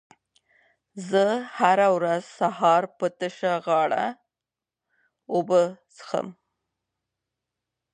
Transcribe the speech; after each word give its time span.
زه 1.09 1.25
هره 1.57 1.87
ورځ 1.97 2.23
سهار 2.39 2.83
په 2.97 3.05
تشه 3.19 3.53
غاړه 3.65 4.05
اوبه 5.33 5.61
څښم. 5.95 6.27